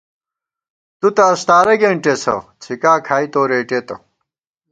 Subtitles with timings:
[0.99, 3.95] تُو تہ استارہ کېنٹېسہ، څھِکا کھائی تو رېٹېتہ